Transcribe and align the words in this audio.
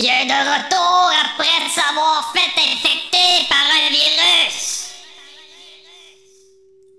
qui 0.00 0.06
est 0.06 0.24
de 0.24 0.32
retour 0.32 1.12
après 1.24 1.68
s'avoir 1.68 2.32
fait 2.32 2.58
infecter 2.58 3.46
par 3.50 3.66
un 3.68 3.90
virus. 3.90 4.94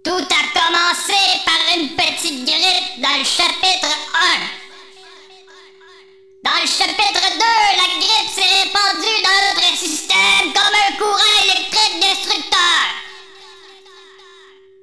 Tout 0.03 0.27
a 0.29 0.59
commencé 0.59 1.17
par 1.43 1.77
une 1.77 1.95
petite 1.95 2.45
grippe 2.45 3.01
dans 3.01 3.17
le 3.17 3.23
chapitre 3.23 3.89
1. 4.13 4.39
Dans 6.43 6.61
le 6.61 6.67
chapitre 6.67 7.23
2, 7.23 7.45
la 7.81 7.87
grippe 7.97 8.29
s'est 8.35 8.65
répandue 8.65 9.21
dans 9.23 9.41
notre 9.49 9.75
système 9.75 10.53
comme 10.53 10.75
un 10.87 10.95
courant 10.97 11.41
électrique 11.43 11.99
destructeur. 12.01 12.83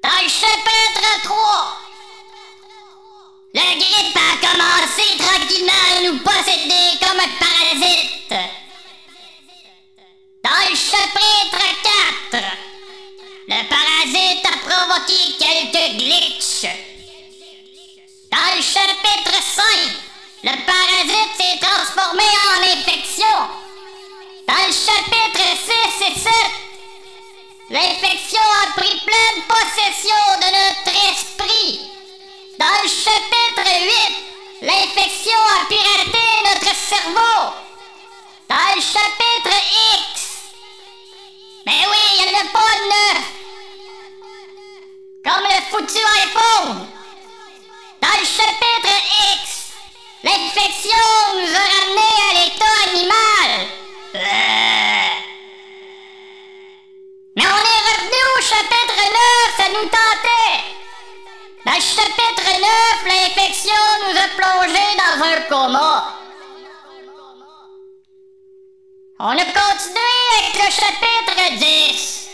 Dans 0.03 0.21
le 0.21 0.27
chapitre 0.27 1.21
3, 1.23 1.88
la 3.53 3.61
grippe 3.61 4.15
a 4.15 4.47
commencé 4.47 5.17
tranquillement 5.17 5.71
à 5.97 6.01
nous 6.03 6.19
posséder 6.19 6.97
comme 6.99 7.19
un 7.19 7.33
parasite. 7.39 8.33
Dans 10.43 10.69
le 10.69 10.75
chapitre 10.75 11.63
4, 12.31 12.43
le 13.47 13.67
parasite 13.67 14.45
a 14.45 14.57
provoqué 14.67 15.19
quelques 15.39 15.97
glitches. 15.97 16.75
Dans 18.31 18.55
le 18.55 18.61
chapitre 18.61 19.41
5, 19.41 19.63
le 20.43 20.51
parasite 20.65 21.33
s'est 21.35 21.59
transformé 21.59 22.23
en 22.23 22.61
infection. 22.77 23.37
Dans 24.47 24.67
le 24.67 24.73
chapitre 24.73 25.45
6 25.65 26.05
et 26.05 26.19
7, 26.19 26.31
l'infection 27.71 28.45
a 28.63 28.79
pris 28.79 28.99
pleine 28.99 29.43
possession 29.47 30.21
de 30.39 30.45
notre 30.45 31.11
esprit. 31.11 31.98
Dans 32.59 32.65
le 32.83 32.89
chapitre 32.89 33.69
8, 34.59 34.67
l'infection 34.67 35.39
a 35.55 35.65
piraté 35.69 36.19
notre 36.43 36.75
cerveau. 36.75 37.53
Dans 38.49 38.75
le 38.75 38.81
chapitre 38.81 39.55
X, 39.93 40.27
mais 41.65 41.85
oui, 41.89 41.97
il 42.17 42.25
n'y 42.25 42.35
en 42.35 42.39
a 42.39 42.43
pas 42.51 42.73
de 42.75 42.85
neuf. 42.89 43.23
Comme 45.23 45.43
le 45.43 45.61
foutu 45.71 46.03
iPhone. 46.17 46.87
Dans 48.01 48.19
le 48.19 48.25
chapitre 48.25 48.93
X, 49.35 49.71
l'infection 50.25 51.07
nous 51.35 51.55
a 51.55 51.65
ramenés 51.79 52.19
à 52.27 52.33
l'état 52.43 52.75
animal. 52.89 53.67
Euh. 54.15 55.09
Mais 57.37 57.45
on 57.45 57.61
est 57.71 57.83
revenu 57.89 58.19
au 58.37 58.41
chapitre 58.41 58.97
9, 58.97 59.55
ça 59.55 59.69
nous 59.69 59.87
tentait. 59.87 60.68
Le 61.71 61.75
chapitre 61.75 62.49
9, 62.59 63.05
l'infection 63.05 63.71
nous 64.01 64.17
a 64.17 64.27
plongés 64.35 64.95
dans 64.97 65.23
un 65.23 65.41
coma. 65.47 66.15
On 69.19 69.29
a 69.29 69.45
continué 69.45 70.19
avec 70.39 70.55
le 70.55 70.71
chapitre 70.71 71.57
10. 71.59 72.29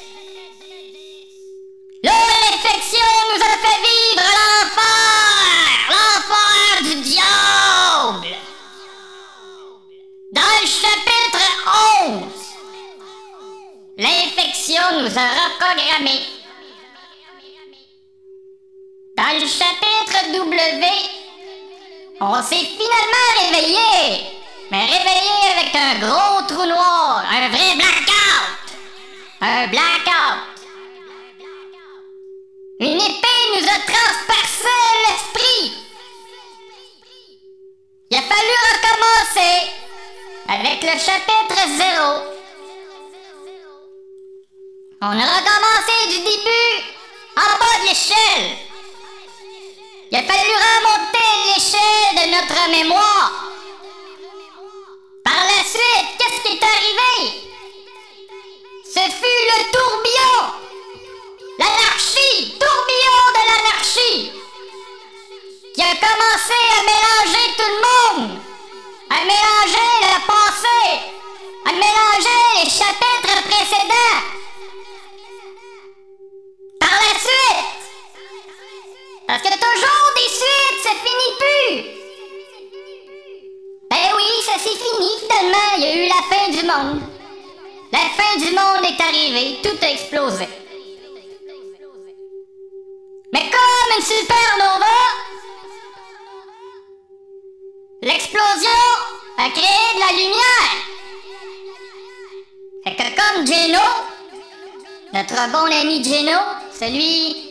Là, 2.03 2.13
l'infection 2.13 3.09
nous 3.33 3.41
a 3.43 3.57
fait 3.57 3.81
vivre 3.81 4.25
l'enfer! 4.37 5.73
L'enfer 5.89 6.83
du 6.83 6.95
diable! 7.01 8.37
Dans 10.31 10.53
le 10.61 10.65
chapitre 10.65 11.43
11, 12.07 12.23
l'infection 13.97 15.01
nous 15.01 15.19
a 15.19 15.27
reprogrammés. 15.27 16.34
Le 19.39 19.47
chapitre 19.47 20.31
W, 20.31 20.87
on 22.21 22.41
s'est 22.41 22.55
finalement 22.55 23.31
réveillé, 23.41 24.23
mais 24.71 24.85
réveillé 24.85 25.35
avec 25.57 25.75
un 25.75 25.95
gros 25.99 26.41
trou 26.47 26.65
noir, 26.65 27.25
un 27.29 27.49
vrai 27.49 27.75
blackout. 27.75 28.55
Un 29.41 29.67
blackout. 29.67 30.39
Une 32.79 33.01
épée 33.01 33.41
nous 33.55 33.67
a 33.67 33.79
transpercé 33.91 34.77
l'esprit. 35.05 35.73
Il 38.11 38.17
a 38.17 38.21
fallu 38.21 38.55
recommencer 38.71 39.71
avec 40.47 40.81
le 40.81 40.97
chapitre 40.97 41.59
0. 41.67 42.35
On 45.01 45.07
a 45.07 45.11
recommencé 45.11 46.07
du 46.07 46.19
début 46.19 46.85
en 47.35 47.57
bas 47.59 47.83
de 47.83 47.89
l'échelle. 47.89 48.64
Il 50.11 50.17
a 50.17 50.21
fallu 50.21 50.51
remonter 50.67 51.31
l'échelle 51.47 52.13
de 52.13 52.25
notre 52.35 52.69
mémoire. 52.69 53.31
Par 55.23 55.43
la 55.43 55.63
suite, 55.63 56.09
qu'est-ce 56.17 56.41
qui 56.43 56.57
est 56.57 56.63
arrivé? 56.63 57.15
Ce 58.85 58.99
fut 58.99 59.41
le 59.49 59.57
tourbillon! 59.71 60.39
L'anarchie! 61.57 62.57
Tourbillon 62.59 63.23
de 63.33 63.41
l'anarchie! 63.49 64.31
Qui 65.73 65.81
a 65.81 65.95
commencé 65.95 66.59
à 66.77 66.81
mélanger 66.83 67.45
tout 67.57 67.71
le 67.73 67.79
monde! 67.87 68.39
À 69.09 69.19
mélanger 69.21 69.91
la 70.01 70.19
pensée! 70.31 70.89
À 71.65 71.71
mélanger 71.71 72.41
les 72.63 72.69
chapitres 72.69 73.41
précédents! 73.49 74.21
Par 76.79 76.91
la 76.91 77.19
suite! 77.19 77.75
Parce 79.27 79.41
que 79.41 79.47
toujours 79.47 80.11
des 80.15 80.29
suites, 80.29 80.81
ça 80.83 80.91
finit 81.03 81.35
plus! 81.39 81.95
Ben 83.89 84.11
oui, 84.15 84.23
ça 84.45 84.53
s'est 84.53 84.69
fini 84.69 85.09
finalement, 85.19 85.69
il 85.77 85.83
y 85.83 85.87
a 85.87 85.95
eu 85.95 86.07
la 86.07 86.21
fin 86.29 86.49
du 86.49 86.65
monde. 86.65 87.01
La 87.91 87.99
fin 87.99 88.37
du 88.37 88.51
monde 88.53 88.83
est 88.83 89.01
arrivée, 89.01 89.59
tout 89.63 89.77
a 89.81 89.89
explosé. 89.91 90.47
Mais 93.33 93.49
comme 93.49 93.97
une 93.97 94.03
supernova, 94.03 94.85
l'explosion 98.01 98.85
a 99.37 99.49
créé 99.49 99.93
de 99.95 99.99
la 99.99 100.11
lumière. 100.11 100.85
Fait 102.83 102.95
que 102.95 103.07
comme 103.15 103.47
Geno, 103.47 103.79
notre 105.13 105.51
bon 105.51 105.71
ami 105.71 106.03
Geno, 106.03 106.39
celui 106.71 107.44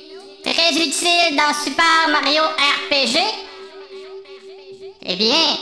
très 0.54 0.72
utile 0.72 1.36
dans 1.36 1.52
Super 1.64 2.08
Mario 2.08 2.42
RPG, 2.42 3.18
eh 5.06 5.16
bien, 5.16 5.58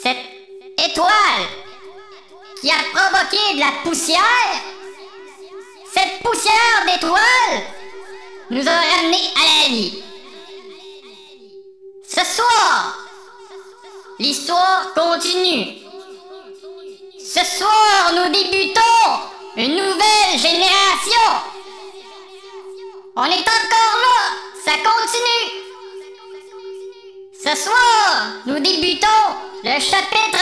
cette 0.00 0.24
étoile 0.90 1.46
qui 2.60 2.70
a 2.70 2.76
provoqué 2.94 3.54
de 3.54 3.60
la 3.60 3.72
poussière, 3.82 4.20
cette 5.92 6.22
poussière 6.22 6.86
d'étoile 6.86 7.62
nous 8.50 8.68
a 8.68 8.70
ramenés 8.70 9.30
à 9.34 9.62
la 9.62 9.68
vie. 9.70 10.02
Ce 12.08 12.24
soir, 12.24 12.96
l'histoire 14.20 14.94
continue. 14.94 15.78
Ce 17.18 17.44
soir, 17.44 18.12
nous 18.14 18.32
débutons 18.32 18.80
une 19.56 19.74
nouvelle 19.74 20.38
génération. 20.38 21.55
On 23.18 23.24
est 23.24 23.48
encore 23.48 23.96
là, 24.04 24.18
ça 24.62 24.72
continue. 24.72 25.62
Ce 27.32 27.56
soir, 27.62 28.32
nous 28.44 28.58
débutons 28.58 29.06
le 29.64 29.80
chapitre 29.80 30.38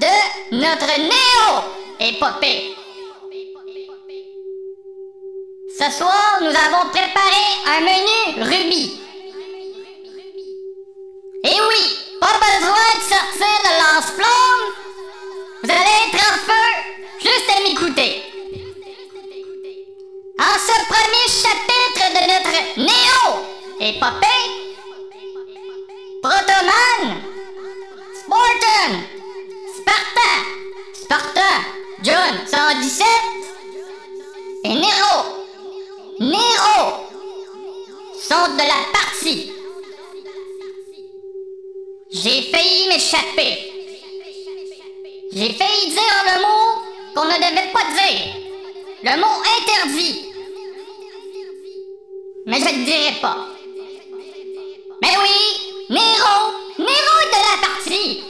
de 0.00 0.56
notre 0.56 0.98
néo-épopée. 0.98 2.74
Ce 5.78 5.88
soir, 5.92 6.38
nous 6.40 6.48
avons 6.48 6.90
préparé 6.90 7.44
un 7.66 7.80
menu 7.80 8.42
rubis. 8.42 9.00
Et 11.44 11.60
oui, 11.60 11.98
pas 12.20 12.40
besoin 12.40 12.88
de 12.96 13.02
sortir 13.02 13.54
de 13.62 13.72
lance-flamme. 13.78 14.74
Vous 15.62 15.70
allez 15.70 16.08
être 16.08 16.24
en 16.28 16.38
feu 16.38 16.66
juste 17.20 17.50
à 17.56 17.62
m'écouter. 17.62 18.27
En 20.40 20.56
ce 20.56 20.72
premier 20.86 21.26
chapitre 21.28 22.04
de 22.14 22.22
notre 22.30 22.58
néo-épopée, 22.76 24.44
Protoman, 26.22 27.20
Spartan, 28.14 28.92
Sparta, 29.76 30.30
Sparta, 30.92 31.50
John 32.04 32.34
117 32.46 33.06
et 34.62 34.74
Nero, 34.74 35.44
Nero 36.20 37.08
sont 38.20 38.54
de 38.54 38.58
la 38.58 38.80
partie. 38.92 39.52
J'ai 42.12 42.42
failli 42.42 42.86
m'échapper. 42.88 43.72
J'ai 45.32 45.52
failli 45.52 45.90
dire 45.90 46.24
le 46.26 46.42
mot 46.42 46.82
qu'on 47.14 47.24
ne 47.24 47.34
devait 47.38 47.72
pas 47.72 47.86
dire. 47.92 48.36
Le 49.02 49.20
mot 49.20 49.42
interdit. 49.60 50.27
Mais 52.48 52.60
je 52.60 52.64
ne 52.64 52.84
dirai 52.86 53.12
pas. 53.20 53.36
Mais 55.02 55.14
oui, 55.22 55.84
Nero, 55.90 56.54
Nero 56.78 57.14
est 57.22 57.32
de 57.34 57.40
la 57.44 57.68
partie. 57.68 58.24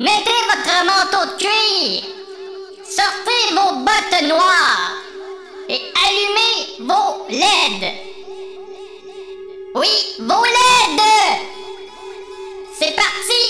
Mettez 0.00 0.40
votre 0.48 0.84
manteau 0.86 1.32
de 1.32 1.38
cuir. 1.38 2.02
Sortez 2.82 3.54
vos 3.54 3.74
bottes 3.80 4.22
noires. 4.22 4.94
Et 5.68 5.80
allumez 6.06 6.88
vos 6.88 7.26
LED. 7.28 7.92
Oui, 9.74 9.88
vos 10.20 10.42
LED. 10.42 11.00
C'est 12.78 12.96
parti 12.96 13.42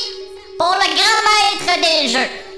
pour 0.58 0.74
le 0.74 0.96
grand 0.96 1.20
maître 1.30 1.80
des 1.80 2.08
jeux. 2.08 2.49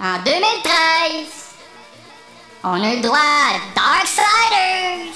En 0.00 0.18
2013. 0.24 1.40
On 2.62 2.82
a 2.82 2.94
le 2.94 3.00
droit 3.00 3.18
à 3.18 3.58
Darksiders. 3.74 5.14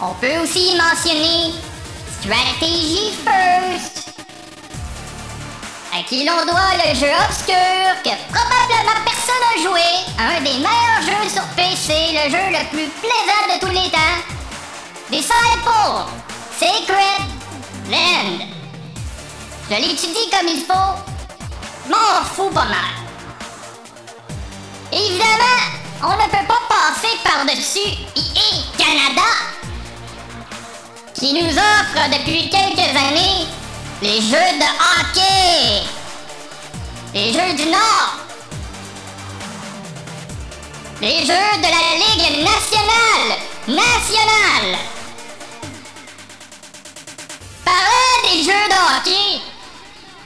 On 0.00 0.12
peut 0.14 0.38
aussi 0.42 0.76
mentionner 0.76 1.54
Strategy 2.20 3.12
First, 3.24 4.10
à 5.94 6.02
qui 6.02 6.24
l'on 6.24 6.44
doit 6.44 6.74
le 6.84 6.94
jeu 6.94 7.12
obscur 7.28 7.54
que 8.04 8.10
probablement 8.32 9.00
personne 9.04 9.42
n'a 9.42 9.62
joué, 9.62 9.80
un 10.18 10.40
des 10.40 10.58
meilleurs 10.58 11.02
jeux 11.02 11.28
sur 11.28 11.44
PC, 11.54 11.92
le 12.12 12.30
jeu 12.30 12.50
le 12.50 12.68
plus 12.70 12.88
plaisant 13.00 13.54
de 13.54 13.60
tous 13.60 13.72
les 13.72 13.90
temps, 13.90 14.20
Disciple 15.10 16.04
Sacred 16.58 17.26
Land. 17.90 18.55
Je 19.68 19.74
l'étudie 19.74 20.30
comme 20.30 20.46
il 20.46 20.64
faut, 20.64 21.90
m'en 21.90 22.24
fous 22.24 22.50
pas 22.54 22.66
mal. 22.66 22.94
Évidemment, 24.92 25.60
on 26.04 26.12
ne 26.12 26.30
peut 26.30 26.46
pas 26.46 26.62
passer 26.68 27.16
par-dessus 27.24 27.98
EA 28.14 28.78
Canada 28.78 29.28
qui 31.14 31.32
nous 31.32 31.50
offre 31.50 32.08
depuis 32.12 32.48
quelques 32.48 32.96
années 32.96 33.48
les 34.02 34.20
jeux 34.20 34.30
de 34.30 34.68
hockey, 35.00 35.82
les 37.12 37.32
jeux 37.32 37.54
du 37.56 37.68
Nord, 37.68 38.18
les 41.00 41.26
jeux 41.26 41.56
de 41.56 41.62
la 41.62 41.96
Ligue 41.98 42.44
nationale, 42.44 43.38
nationale. 43.66 44.78
Parlant 47.64 48.30
des 48.30 48.44
jeux 48.44 48.68
de 48.68 48.96
hockey, 48.96 49.55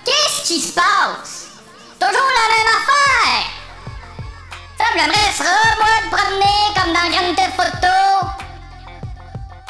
qu'est-ce 0.04 0.46
qui 0.46 0.60
se 0.60 0.72
passe? 0.72 1.48
Toujours 1.98 2.12
la 2.12 2.46
même 2.54 2.70
affaire. 2.76 3.44
Ça, 4.78 4.84
j'aimerais 4.94 5.32
ça, 5.32 5.44
moi, 5.78 5.88
de 6.02 6.08
promener 6.16 6.60
comme 6.74 6.92
dans 6.92 7.10
Grand 7.10 7.34
Theft 7.34 7.58
Auto. 7.58 8.26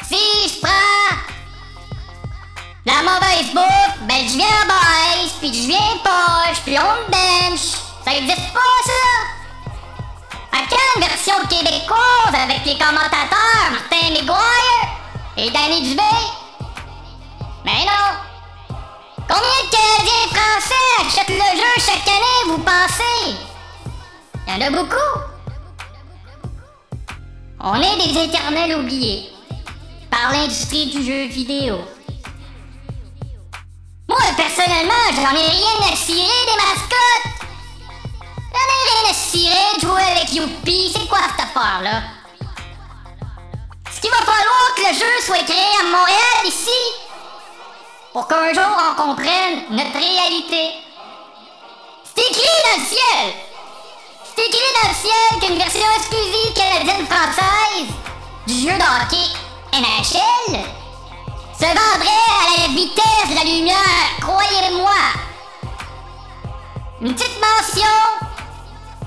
Si 0.07 0.49
je 0.49 0.61
prends 0.61 1.17
la 2.85 3.03
mauvaise 3.03 3.53
bouffe, 3.53 3.97
ben 4.07 4.27
je 4.27 4.37
viens 4.37 4.47
en 4.47 4.67
baisse, 4.67 5.33
puis 5.39 5.53
je 5.53 5.67
viens 5.67 5.97
poche, 6.03 6.61
puis 6.65 6.77
on 6.79 7.09
bench. 7.11 7.77
Ça 8.03 8.15
existe 8.15 8.53
pas, 8.53 8.59
ça! 8.85 8.93
À 10.53 10.59
une 10.95 11.03
version 11.07 11.35
québécoise 11.49 12.33
avec 12.33 12.65
les 12.65 12.77
commentateurs 12.77 13.71
Martin 13.71 14.09
McGuire 14.09 14.87
et 15.37 15.49
Danny 15.51 15.89
Dubé? 15.89 16.01
Mais 17.63 17.85
non! 17.85 18.30
Combien 19.27 19.59
de 19.63 19.69
Canadiens 19.71 20.27
français 20.33 20.85
achètent 20.99 21.29
le 21.29 21.57
jeu 21.57 21.73
chaque 21.77 22.07
année, 22.07 22.41
vous 22.47 22.59
pensez? 22.59 23.35
Il 24.47 24.53
y 24.53 24.55
en 24.55 24.67
a 24.67 24.69
beaucoup! 24.69 25.11
On 27.59 27.75
est 27.75 27.97
des 27.97 28.23
éternels 28.23 28.75
oubliés 28.75 29.29
par 30.09 30.31
l'industrie 30.31 30.87
du 30.87 31.03
jeu 31.03 31.27
vidéo. 31.27 31.79
Moi, 34.09 34.19
personnellement, 34.35 35.05
j'en 35.15 35.35
ai 35.37 35.47
rien 35.47 35.91
à 35.91 35.95
cirer 35.95 36.45
des 36.47 36.57
mascottes. 36.57 37.47
J'en 38.51 38.67
ai 38.67 38.81
rien 38.89 39.11
à 39.11 39.13
cirer 39.13 39.75
de 39.75 39.81
jouer 39.81 40.01
avec 40.01 40.33
Youpi. 40.33 40.91
C'est 40.93 41.07
quoi 41.07 41.19
cette 41.29 41.45
affaire-là? 41.45 42.01
Est-ce 43.87 44.01
qu'il 44.01 44.09
va 44.09 44.17
falloir 44.17 44.75
que 44.75 44.81
le 44.81 44.93
jeu 44.93 45.25
soit 45.25 45.43
créé 45.45 45.71
à 45.79 45.83
Montréal, 45.83 46.45
ici? 46.45 46.81
Pour 48.13 48.27
qu'un 48.27 48.53
jour 48.53 48.63
on 48.65 49.01
comprenne 49.01 49.63
notre 49.69 49.93
réalité. 49.93 50.71
C'est 52.03 52.29
écrit 52.29 52.41
dans 52.65 52.81
le 52.81 52.85
ciel! 52.85 53.33
C'est 54.35 54.45
écrit 54.47 54.59
dans 54.81 54.89
le 54.89 54.95
ciel 54.95 55.39
qu'une 55.39 55.57
version 55.57 55.87
exclusive 55.95 56.53
canadienne-française 56.53 57.87
du 58.47 58.53
jeu 58.53 58.77
de 58.77 58.83
hockey 58.83 59.31
NHL 59.73 60.59
se 61.57 61.65
vendrait 61.65 62.27
à 62.41 62.61
la 62.61 62.67
vitesse 62.67 63.29
de 63.29 63.35
la 63.35 63.43
lumière, 63.43 63.77
croyez-moi. 64.19 64.91
Une 66.99 67.15
petite 67.15 67.39
mention, 67.39 67.87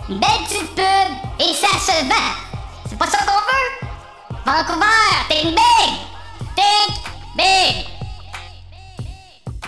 une 0.09 0.19
belle 0.19 0.45
petite 0.49 0.75
pub, 0.75 1.41
et 1.41 1.53
ça 1.53 1.79
se 1.79 2.05
vend. 2.07 2.33
C'est 2.89 2.99
pas 2.99 3.07
ça 3.07 3.19
qu'on 3.19 3.33
veut. 3.33 4.39
Vancouver, 4.47 4.87
think 5.29 5.55
big. 5.55 5.95
Think 6.57 6.97
big. 7.37 7.94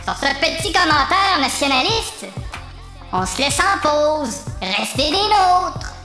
Sur 0.07 0.15
ce 0.15 0.35
petit 0.37 0.73
commentaire 0.73 1.41
nationaliste, 1.41 2.27
on 3.13 3.27
se 3.27 3.39
laisse 3.39 3.59
en 3.59 3.81
pause. 3.83 4.45
Restez 4.63 5.11
des 5.11 5.17
nôtres. 5.17 5.96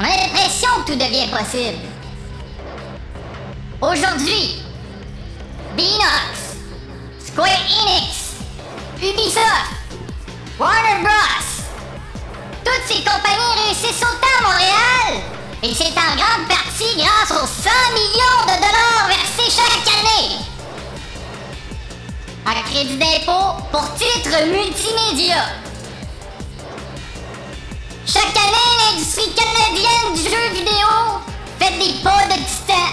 On 0.00 0.02
a 0.02 0.16
l'impression 0.16 0.70
que 0.78 0.92
tout 0.92 0.98
devient 0.98 1.28
possible. 1.28 1.76
Aujourd'hui, 3.82 4.62
Beanox, 5.76 6.56
Square 7.22 7.48
Enix, 7.68 8.36
Ubisoft, 8.96 9.74
Warner 10.58 11.02
Bros. 11.02 11.44
Toutes 12.64 12.86
ces 12.86 13.04
compagnies 13.04 13.66
réussissent 13.66 14.00
autant 14.00 14.38
à 14.38 14.50
Montréal. 14.50 15.22
Et 15.62 15.74
c'est 15.74 15.92
en 15.92 16.16
grande 16.16 16.48
partie 16.48 16.96
grâce 16.96 17.32
aux 17.32 17.46
100 17.46 17.70
millions 17.92 18.46
de 18.46 18.56
dollars 18.56 19.06
versés 19.06 19.54
chaque 19.54 19.86
année. 19.98 20.36
En 22.46 22.62
crédit 22.70 22.96
d'impôt 22.96 23.62
pour 23.70 23.84
titres 23.96 24.46
multimédia. 24.46 25.44
Chaque 28.12 28.36
année, 28.36 28.90
l'industrie 28.90 29.32
canadienne 29.34 30.14
du 30.16 30.22
jeu 30.22 30.48
vidéo 30.52 31.20
fait 31.60 31.78
des 31.78 32.02
pas 32.02 32.24
de 32.26 32.42
titan. 32.42 32.90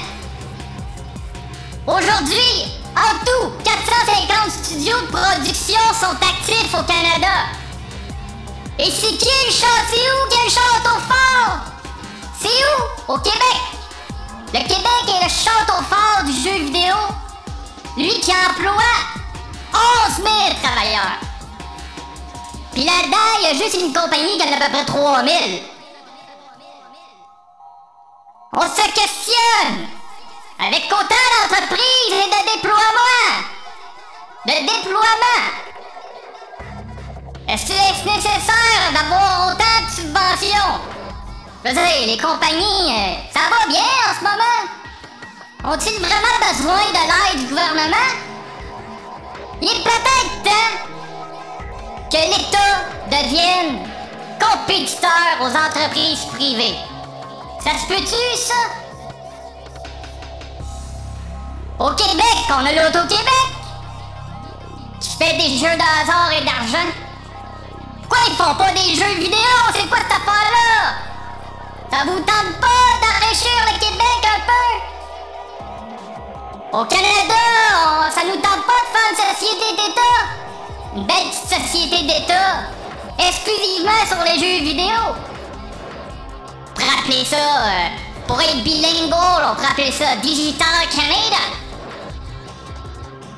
Aujourd'hui, 1.88 2.66
en 2.96 3.26
tout, 3.26 3.52
450 3.64 4.52
studios 4.52 5.02
de 5.02 5.08
production 5.08 5.80
sont 6.00 6.16
actifs 6.22 6.72
au 6.72 6.84
Canada. 6.84 7.48
Et 8.78 8.92
c'est 8.92 9.18
qui 9.18 9.26
le 9.48 9.52
chant? 9.52 9.66
C'est 9.90 9.98
où 9.98 10.30
qui 10.30 10.38
le 10.44 10.52
château 10.52 11.00
fort? 11.10 11.62
C'est 12.40 12.50
où? 12.50 13.14
Au 13.14 13.18
Québec. 13.18 13.62
Le 14.54 14.60
Québec 14.60 15.04
est 15.08 15.24
le 15.24 15.30
château 15.30 15.82
fort 15.90 16.26
du 16.26 16.32
jeu 16.32 16.64
vidéo. 16.66 16.94
Lui 17.98 18.20
qui 18.20 18.32
emploie 18.32 18.84
11 19.74 20.18
000 20.18 20.28
travailleurs. 20.62 21.18
Puis 22.78 22.86
là-dedans, 22.86 23.18
il 23.40 23.44
y 23.44 23.48
a 23.48 23.54
juste 23.56 23.82
une 23.82 23.92
compagnie 23.92 24.38
qui 24.38 24.44
en 24.44 24.52
a 24.52 24.58
à 24.58 24.68
peu 24.68 24.72
près 24.72 24.86
3 24.86 25.24
000. 25.24 25.36
On 28.54 28.62
se 28.62 28.86
questionne 28.94 29.88
avec 30.60 30.86
autant 30.86 31.26
d'entreprises 31.50 32.12
et 32.12 32.30
de 32.30 32.54
déploiements. 32.54 33.34
De 34.46 34.52
déploiement. 34.52 35.42
Est-ce 37.48 37.66
que 37.66 37.74
c'est 37.74 38.06
nécessaire 38.06 38.94
d'avoir 38.94 39.48
autant 39.48 39.80
de 39.84 39.92
subventions? 39.92 40.80
Je 41.66 41.70
veux 41.70 41.74
dire, 41.74 42.06
les 42.06 42.18
compagnies, 42.20 42.92
euh, 42.92 43.16
ça 43.34 43.50
va 43.50 43.66
bien 43.68 43.82
en 43.82 44.14
ce 44.14 44.24
moment? 44.24 45.74
Ont-ils 45.74 46.00
vraiment 46.00 46.38
besoin 46.48 46.84
de 46.94 47.02
l'aide 47.10 47.40
du 47.40 47.48
gouvernement? 47.48 48.12
Il 49.64 49.68
est 49.68 49.84
peut-être 49.84 50.38
que 52.10 52.18
l'État 52.18 52.86
devienne 53.12 53.80
compétiteur 54.40 55.42
aux 55.42 55.50
entreprises 55.50 56.26
privées. 56.34 56.78
Ça 57.64 57.72
se 57.72 57.86
peut-tu, 57.88 58.38
ça? 58.38 58.54
Au 61.80 61.90
Québec, 61.92 62.38
on 62.50 62.66
a 62.66 62.72
l'Auto-Québec 62.72 63.48
qui 65.02 65.10
fait 65.18 65.34
des 65.34 65.58
jeux 65.58 65.76
de 65.76 66.02
hasard 66.02 66.32
et 66.32 66.44
d'argent. 66.46 66.90
Pourquoi 68.02 68.20
ils 68.28 68.36
font 68.36 68.56
pas 68.56 68.72
des 68.72 68.96
jeux 68.96 69.16
vidéo? 69.20 69.38
C'est 69.74 69.88
quoi 69.90 69.98
cette 69.98 70.12
affaire-là? 70.12 70.94
Ça 71.92 72.04
vous 72.06 72.20
tente 72.20 72.60
pas 72.62 72.90
d'enrichir 73.02 73.58
le 73.66 73.80
Québec 73.80 74.22
un 74.24 74.40
peu? 74.48 74.68
Au 76.80 76.86
Canada, 76.86 77.44
ça 78.14 78.22
nous 78.24 78.38
tente 78.42 78.66
pas 78.66 78.82
de 78.82 78.90
faire 78.94 79.10
une 79.12 79.18
société 79.36 79.76
d'État? 79.76 80.47
Une 80.98 81.06
belle 81.06 81.32
société 81.32 82.08
d'État 82.08 82.72
exclusivement 83.20 84.04
sur 84.08 84.18
les 84.24 84.40
jeux 84.40 84.64
vidéo. 84.66 85.14
Appeler 86.76 87.24
ça, 87.24 87.36
euh, 87.38 87.90
pour 88.26 88.42
être 88.42 88.64
bilingual, 88.64 89.46
on 89.46 89.64
appeler 89.64 89.92
ça 89.92 90.16
Digital 90.24 90.68
Canada. 90.90 91.44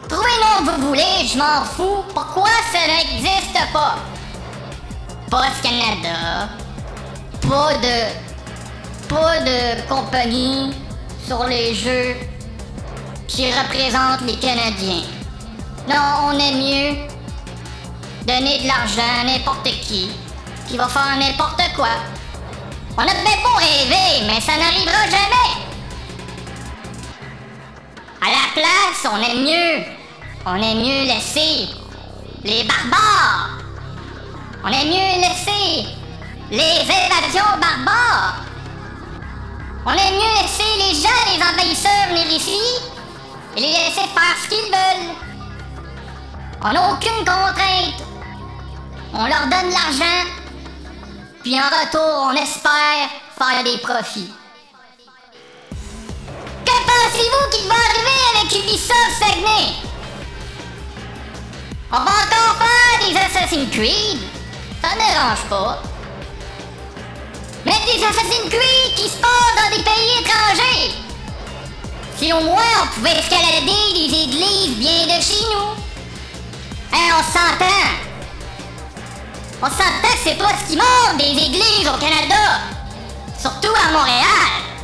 Trouvez 0.08 0.24
le 0.24 0.42
nom 0.42 0.72
que 0.72 0.80
vous 0.80 0.88
voulez, 0.88 1.28
je 1.28 1.38
m'en 1.38 1.66
fous. 1.66 2.06
Pourquoi 2.14 2.50
ça 2.72 2.80
n'existe 2.88 3.74
pas? 3.74 3.98
Post 5.30 5.62
Canada. 5.62 6.48
Pas 7.42 7.74
de. 7.74 9.10
Pas 9.10 9.40
de 9.42 9.82
compagnie 9.90 10.72
sur 11.28 11.44
les 11.44 11.76
jeux 11.76 12.16
qui 13.28 13.52
représentent 13.52 14.22
les 14.26 14.38
Canadiens. 14.38 15.04
Non, 15.90 16.30
on 16.30 16.40
aime 16.40 16.58
mieux 16.58 17.19
donner 18.30 18.60
de 18.60 18.68
l'argent 18.68 19.22
à 19.22 19.24
n'importe 19.24 19.64
qui, 19.82 20.12
qui 20.68 20.78
va 20.78 20.88
faire 20.88 21.18
n'importe 21.18 21.64
quoi. 21.76 21.90
On 22.96 23.02
a 23.02 23.06
bien 23.06 23.38
beau 23.44 23.56
rêver, 23.58 24.28
mais 24.28 24.40
ça 24.40 24.56
n'arrivera 24.56 25.06
jamais. 25.06 25.52
À 28.22 28.30
la 28.30 28.46
place, 28.54 29.12
on 29.12 29.18
aime 29.18 29.44
mieux. 29.44 29.84
On 30.46 30.56
aime 30.56 30.78
mieux 30.78 31.06
laisser 31.08 31.70
les 32.44 32.64
barbares. 32.66 33.58
On 34.64 34.68
aime 34.68 34.90
mieux 34.90 35.22
laisser 35.22 35.88
les 36.52 36.82
invasions 36.82 37.58
barbares. 37.60 38.44
On 39.88 39.92
aime 39.92 40.16
mieux 40.16 40.42
laisser 40.42 40.72
les 40.78 40.94
gens, 41.02 41.10
les 41.34 41.42
envahisseurs 41.42 42.10
venir 42.10 42.30
ici 42.32 42.60
et 43.58 43.62
les 43.62 43.72
laisser 43.72 44.08
faire 44.14 44.38
ce 44.44 44.50
qu'ils 44.50 44.72
veulent. 44.72 45.16
On 46.62 46.74
n'a 46.74 46.92
aucune 46.92 47.26
contrainte. 47.26 48.09
On 49.14 49.26
leur 49.26 49.48
donne 49.48 49.72
l'argent, 49.72 50.30
puis 51.42 51.56
en 51.60 51.64
retour, 51.64 52.28
on 52.28 52.32
espère 52.34 53.10
faire 53.38 53.64
des 53.64 53.78
profits. 53.80 54.32
Que 56.66 56.72
pensez-vous 56.72 57.50
qu'il 57.52 57.68
va 57.68 57.74
arriver 57.74 58.20
avec 58.36 58.56
Ubisoft 58.56 59.14
Saguenay? 59.20 59.74
On 61.92 61.98
va 61.98 62.02
encore 62.02 62.58
faire 62.60 63.08
des 63.08 63.18
Assassin's 63.18 63.72
Creed? 63.72 64.20
Ça 64.82 64.90
ne 64.94 65.00
dérange 65.00 65.44
pas. 65.50 65.82
Mais 67.66 67.80
des 67.86 68.04
Assassin's 68.04 68.50
Creed 68.50 68.96
qui 68.96 69.10
se 69.10 69.18
passent 69.18 69.56
dans 69.56 69.76
des 69.76 69.84
pays 69.84 70.20
étrangers! 70.22 70.94
Si 72.18 72.32
au 72.32 72.42
moins 72.42 72.62
on 72.84 72.88
pouvait 72.88 73.18
escalader 73.18 73.94
des 73.94 74.24
églises 74.24 74.78
bien 74.78 75.06
de 75.08 75.22
chez 75.22 75.44
nous. 75.52 75.74
Hein, 76.94 77.16
on 77.18 77.24
s'entend. 77.24 78.09
On 79.62 79.66
s'entend 79.66 80.14
que 80.14 80.20
c'est 80.24 80.38
pas 80.38 80.52
ce 80.58 80.72
qui 80.72 80.78
manque 80.78 81.18
des 81.18 81.32
églises 81.32 81.86
au 81.86 81.98
Canada. 82.00 82.62
Surtout 83.38 83.74
à 83.76 83.92
Montréal. 83.92 84.79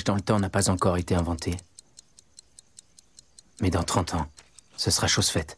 Dans 0.00 0.14
le 0.14 0.22
temps 0.22 0.40
n'a 0.40 0.48
pas 0.48 0.70
encore 0.70 0.96
été 0.96 1.14
inventé. 1.14 1.56
Mais 3.60 3.70
dans 3.70 3.82
30 3.82 4.14
ans, 4.14 4.26
ce 4.76 4.90
sera 4.90 5.06
chose 5.06 5.28
faite. 5.28 5.56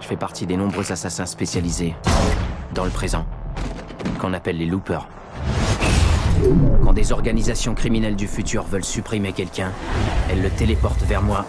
Je 0.00 0.06
fais 0.06 0.16
partie 0.16 0.46
des 0.46 0.56
nombreux 0.56 0.90
assassins 0.90 1.26
spécialisés 1.26 1.94
dans 2.74 2.84
le 2.84 2.90
présent, 2.90 3.26
qu'on 4.18 4.32
appelle 4.32 4.56
les 4.56 4.66
loopers. 4.66 5.06
Quand 6.82 6.94
des 6.94 7.12
organisations 7.12 7.74
criminelles 7.74 8.16
du 8.16 8.26
futur 8.26 8.64
veulent 8.64 8.84
supprimer 8.84 9.32
quelqu'un, 9.32 9.70
elles 10.30 10.40
le 10.40 10.50
téléportent 10.50 11.02
vers 11.02 11.22
moi. 11.22 11.44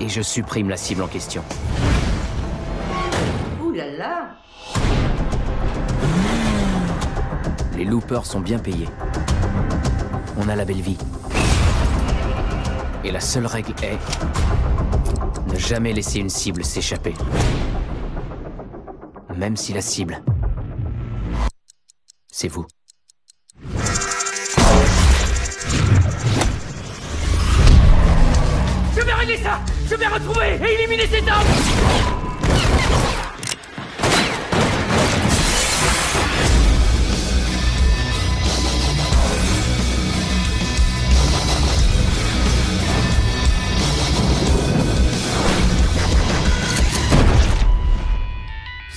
Et 0.00 0.08
je 0.08 0.22
supprime 0.22 0.70
la 0.70 0.76
cible 0.76 1.02
en 1.02 1.08
question. 1.08 1.44
Ouh 3.62 3.72
Les 7.76 7.84
loopers 7.84 8.24
sont 8.24 8.40
bien 8.40 8.58
payés. 8.58 8.88
On 10.38 10.48
a 10.48 10.56
la 10.56 10.64
belle 10.64 10.80
vie. 10.80 10.96
Et 13.04 13.12
la 13.12 13.20
seule 13.20 13.44
règle 13.44 13.74
est 13.82 13.98
ne 15.52 15.58
jamais 15.58 15.92
laisser 15.92 16.20
une 16.20 16.30
cible 16.30 16.64
s'échapper. 16.64 17.12
Même 19.36 19.56
si 19.56 19.74
la 19.74 19.82
cible, 19.82 20.22
c'est 22.32 22.48
vous. 22.48 22.66
Je 28.94 29.02
vais 29.02 29.12
régler 29.12 29.36
ça 29.42 29.60
Je 29.90 29.94
vais 29.96 30.08
retrouver 30.08 30.58
et 30.62 30.74
éliminer 30.74 31.06
cet 31.08 31.24
homme 31.24 32.15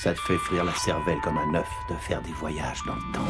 Ça 0.10 0.15
te 0.15 0.22
fait 0.22 0.38
frire 0.39 0.63
la 0.63 0.74
cervelle 0.74 1.19
comme 1.22 1.38
un 1.38 1.54
œuf 1.54 1.69
de 1.88 1.93
faire 1.93 2.19
des 2.24 2.32
voyages 2.32 2.82
dans 2.88 2.95
le 2.95 3.13
temps. 3.13 3.28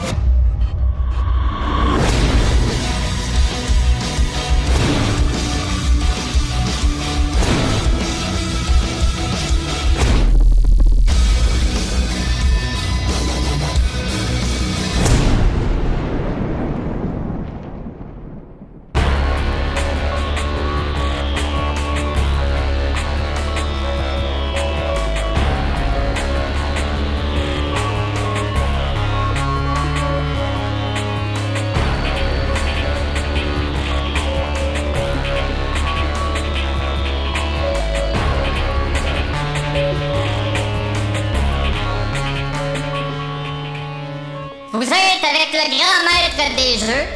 Des 46.48 46.78
jeux 46.78 47.08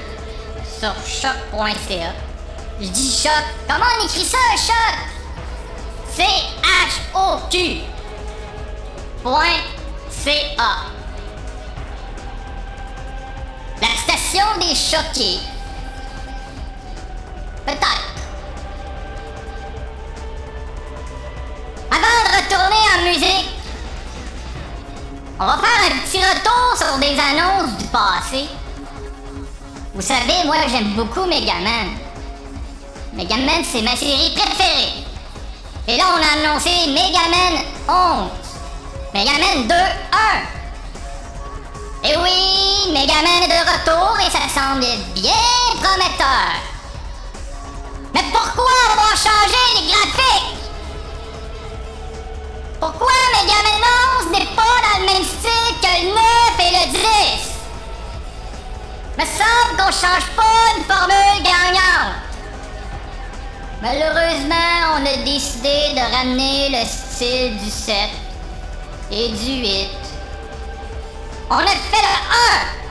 sur 0.80 0.94
choc.ca. 1.06 2.12
Je 2.82 2.88
dis 2.88 3.22
choc. 3.24 3.32
Comment 3.68 3.86
on 4.00 4.06
écrit 4.06 4.26
ça, 4.26 4.38
choc? 4.58 4.98
C-H-O-Q. 6.16 7.82
Point 9.24 9.62
C-A. 10.10 10.76
La 13.82 13.88
station 13.88 14.46
des 14.60 14.76
choqués. 14.76 15.40
Peut-être. 17.66 18.14
Avant 21.90 22.00
de 22.02 22.30
retourner 22.36 22.84
en 22.94 23.02
musique, 23.10 23.50
on 25.40 25.46
va 25.46 25.58
faire 25.58 25.82
un 25.86 26.00
petit 26.00 26.18
retour 26.18 26.78
sur 26.78 26.98
des 26.98 27.18
annonces 27.18 27.78
du 27.78 27.86
passé. 27.86 28.50
Vous 29.96 30.02
savez, 30.02 30.44
moi 30.46 30.56
j'aime 30.68 30.94
beaucoup 30.96 31.26
Megaman. 31.28 31.96
Megaman, 33.14 33.64
c'est 33.64 33.84
ma 33.84 33.96
série 33.96 34.34
préférée. 34.36 35.06
Et 35.88 35.98
là, 35.98 36.06
on 36.16 36.18
a 36.18 36.50
annoncé 36.50 36.72
Megaman 36.88 37.64
11. 37.88 38.32
Megaman 39.14 39.68
2, 39.68 39.76
1. 42.04 42.10
Et 42.10 42.18
oui, 42.18 42.92
Megaman 42.92 43.44
est 43.44 43.50
de 43.50 43.62
retour 43.72 44.18
et 44.20 44.32
ça 44.32 44.50
semble 44.50 44.88
bien 45.14 45.32
prometteur. 45.80 46.54
Mais 48.16 48.26
pourquoi 48.32 48.74
avoir 48.94 49.16
changé 49.16 49.62
les 49.76 49.86
graphiques? 49.92 50.58
Pourquoi 52.80 53.14
Megaman 53.36 53.80
11 54.22 54.32
n'est 54.32 54.56
pas 54.56 54.76
dans 54.82 54.98
le 55.02 55.06
même 55.06 55.24
style 55.24 55.76
que 55.84 55.92
le 56.02 56.08
9 56.10 56.18
et 56.60 56.72
le 56.72 56.84
10? 56.94 57.43
Me 59.18 59.26
semble 59.26 59.78
qu'on 59.78 59.92
change 59.92 60.28
pas 60.36 60.44
une 60.76 60.84
formule 60.86 61.44
gagnante. 61.44 62.16
Malheureusement, 63.82 64.96
on 64.96 65.06
a 65.06 65.24
décidé 65.24 65.94
de 65.94 66.16
ramener 66.16 66.70
le 66.70 66.86
style 66.86 67.58
du 67.58 67.70
7 67.70 67.96
et 69.12 69.30
du 69.30 69.62
8. 69.62 69.90
On 71.52 71.58
a 71.58 71.68
fait 71.68 72.02
le 72.02 72.80
1, 72.80 72.83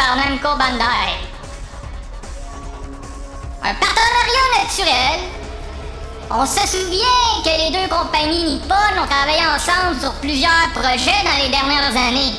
par 0.00 0.16
Namco 0.16 0.56
Bandai. 0.56 1.12
Un 3.62 3.74
partenariat 3.74 4.48
naturel. 4.56 5.20
On 6.30 6.46
se 6.46 6.66
souvient 6.66 7.42
que 7.44 7.50
les 7.50 7.70
deux 7.70 7.88
compagnies 7.94 8.44
nippones 8.44 8.98
ont 8.98 9.06
travaillé 9.06 9.42
ensemble 9.54 10.00
sur 10.00 10.14
plusieurs 10.14 10.70
projets 10.72 11.22
dans 11.22 11.44
les 11.44 11.50
dernières 11.50 11.94
années, 12.08 12.34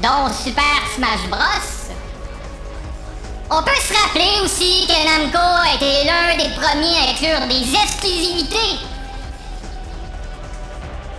dont 0.00 0.32
Super 0.32 0.78
Smash 0.94 1.26
Bros. 1.28 1.98
On 3.50 3.62
peut 3.64 3.80
se 3.80 3.92
rappeler 4.00 4.30
aussi 4.44 4.86
que 4.86 4.92
Namco 4.92 5.38
a 5.38 5.74
été 5.74 6.04
l'un 6.04 6.36
des 6.36 6.54
premiers 6.54 6.96
à 6.96 7.10
inclure 7.10 7.48
des 7.48 7.74
exclusivités 7.74 8.78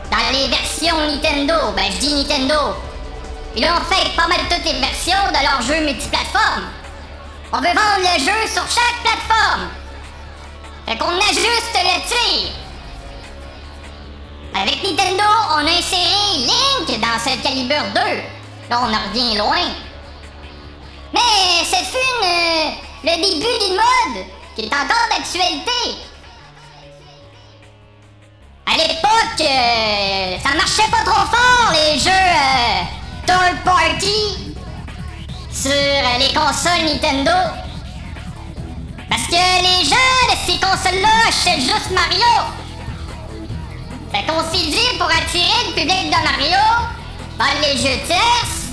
dans 0.09 0.31
les 0.31 0.47
versions 0.47 0.99
Nintendo. 1.05 1.73
Ben, 1.75 1.91
je 1.91 1.97
dis 1.97 2.13
Nintendo. 2.13 2.92
Ils 3.55 3.65
ont 3.65 3.81
fait 3.89 4.09
pas 4.15 4.27
mal 4.27 4.39
toutes 4.49 4.65
les 4.65 4.79
versions 4.79 5.27
de 5.29 5.43
leurs 5.43 5.61
jeux 5.61 5.85
multiplateformes. 5.85 6.69
On 7.51 7.57
veut 7.57 7.67
vendre 7.67 7.99
le 7.99 8.19
jeu 8.19 8.47
sur 8.51 8.63
chaque 8.63 9.01
plateforme. 9.03 9.69
Fait 10.87 10.97
qu'on 10.97 11.15
ajuste 11.17 11.75
le 11.75 12.07
tir. 12.07 12.51
Avec 14.55 14.83
Nintendo, 14.83 15.23
on 15.51 15.67
a 15.67 15.71
inséré 15.71 16.37
Link 16.37 16.99
dans 16.99 17.19
Soul 17.19 17.39
Calibur 17.43 17.83
2. 17.93 18.01
Là, 18.69 18.79
on 18.81 18.93
en 18.93 19.09
revient 19.09 19.37
loin. 19.37 19.67
Mais 21.13 21.63
ce 21.63 21.75
fut 21.75 22.23
une- 22.23 22.73
le 23.03 23.15
début 23.17 23.57
d'une 23.59 23.75
mode 23.75 24.25
qui 24.55 24.61
est 24.63 24.73
encore 24.73 25.07
d'actualité. 25.11 25.97
À 28.65 28.77
l'époque, 28.77 29.41
euh, 29.41 30.37
ça 30.41 30.55
marchait 30.55 30.89
pas 30.89 31.03
trop 31.05 31.25
fort 31.27 31.71
les 31.73 31.99
jeux 31.99 32.09
euh, 32.09 32.81
third 33.25 33.63
party 33.63 34.53
sur 35.51 35.71
les 36.19 36.33
consoles 36.33 36.85
Nintendo. 36.85 37.31
Parce 39.09 39.27
que 39.27 39.33
les 39.33 39.85
gens 39.85 40.19
de 40.29 40.37
ces 40.45 40.59
consoles-là 40.59 41.09
achètent 41.27 41.61
juste 41.61 41.91
Mario. 41.91 42.33
Fait 44.11 44.25
qu'on 44.25 44.41
s'est 44.51 44.65
dit 44.65 44.97
pour 44.97 45.07
attirer 45.07 45.67
le 45.67 45.73
public 45.73 46.05
de 46.05 46.23
Mario 46.23 46.63
par 47.37 47.53
les 47.61 47.77
jeux 47.77 47.99
tierces, 48.05 48.67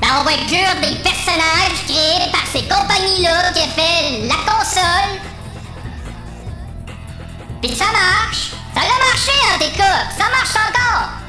ben 0.00 0.08
on 0.20 0.24
va 0.24 0.32
inclure 0.32 0.74
des 0.82 0.96
personnages 1.02 1.84
créés 1.86 2.30
par 2.30 2.46
ces 2.52 2.62
compagnies-là 2.62 3.52
qui 3.52 3.60
ont 3.60 3.72
fait 3.74 4.26
la 4.26 4.52
console 4.52 5.20
Pis 7.62 7.74
ça 7.74 7.86
marche! 7.86 8.50
Ça 8.74 8.80
a 8.80 8.84
marché 8.84 9.32
en 9.54 9.58
tout 9.58 9.76
cas! 9.76 10.10
Ça 10.16 10.24
marche 10.30 10.56
encore! 10.68 11.25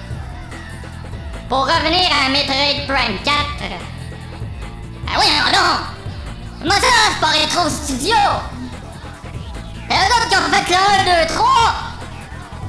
Pour 1.50 1.60
revenir 1.66 2.10
à 2.12 2.30
Metroid 2.30 2.86
Prime 2.88 3.18
4... 3.24 3.36
Ah 5.08 5.18
oui, 5.18 5.28
non! 5.54 5.80
Comment 6.60 6.76
ça, 6.76 6.82
c'est 6.82 7.22
pas 7.22 7.28
Retro 7.28 7.70
Studio? 7.70 8.18
Et 9.90 9.94
eux 9.94 10.10
autres 10.18 10.28
qui 10.28 10.36
ont 10.36 10.52
fait 10.52 10.70
le 10.70 10.76
1, 11.12 11.26
2, 11.26 11.34
3! 11.34 11.48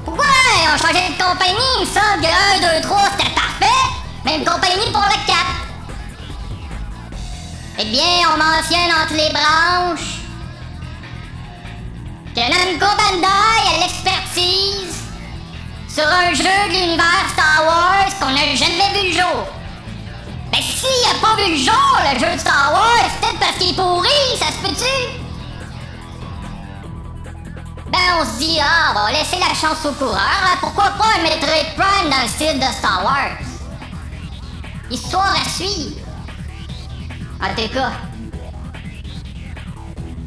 Pourquoi 0.05 0.27
ils 0.27 0.69
ont 0.73 0.79
changé 0.79 1.09
de 1.09 1.15
compagnie? 1.21 1.73
Il 1.81 1.87
me 1.87 1.87
semble 1.87 2.23
que 2.23 2.29
1, 2.29 2.81
2, 2.81 2.83
3 2.83 3.01
c'était 3.19 3.35
parfait! 3.35 3.83
Même 4.25 4.45
compagnie 4.45 4.93
pour 4.93 5.03
le 5.03 5.27
4! 5.27 5.37
Eh 7.81 7.85
bien, 7.87 8.29
on 8.33 8.37
mentionne 8.39 8.93
entre 8.93 9.15
les 9.15 9.33
branches 9.33 10.21
que 12.33 12.41
Namco 12.41 12.87
Bandai 12.97 13.27
a 13.27 13.79
l'expertise 13.81 14.98
sur 15.99 16.07
un 16.07 16.33
jeu 16.33 16.45
de 16.45 16.75
l'univers 16.75 17.29
Star 17.33 17.65
Wars 17.67 18.07
qu'on 18.21 18.31
n'a 18.31 18.55
jamais 18.55 18.93
vu 18.95 19.09
le 19.09 19.15
jour. 19.15 19.49
Ben 20.53 20.63
s'il 20.63 21.11
a 21.11 21.19
pas 21.21 21.35
vu 21.35 21.51
le 21.51 21.57
jour, 21.57 21.99
le 22.13 22.21
jeu 22.21 22.35
de 22.35 22.39
Star 22.39 22.73
Wars, 22.73 23.11
peut-être 23.21 23.39
parce 23.41 23.57
qu'il 23.57 23.71
est 23.71 23.75
pourri, 23.75 24.09
ça 24.39 24.47
se 24.47 24.59
peut-tu? 24.63 25.19
Ben 27.91 27.99
on 28.21 28.25
se 28.25 28.39
dit, 28.39 28.61
ah, 28.63 28.93
on 28.93 29.07
va 29.07 29.11
laisser 29.11 29.39
la 29.41 29.53
chance 29.53 29.85
au 29.87 29.93
coureur, 29.93 30.21
hein, 30.21 30.57
pourquoi 30.61 30.85
pas 30.85 31.19
un 31.19 31.23
Metroid 31.25 31.75
Prime 31.77 32.11
dans 32.11 32.23
le 32.23 32.29
style 32.29 32.61
de 32.61 32.73
Star 32.79 33.03
Wars? 33.05 33.39
Histoire 34.89 35.35
à 35.35 35.49
suivre. 35.49 35.97
En 37.43 37.55
tout 37.57 37.75
cas, 37.75 37.91